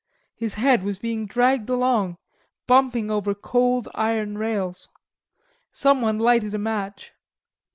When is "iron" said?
3.93-4.35